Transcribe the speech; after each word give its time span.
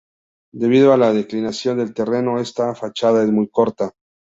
Debido 0.51 0.93
a 0.93 0.97
la 0.97 1.13
inclinación 1.13 1.77
del 1.77 1.93
terreno, 1.93 2.39
esta 2.39 2.73
fachada 2.73 3.21
es 3.23 3.29
muy 3.29 3.49
corta. 3.49 3.93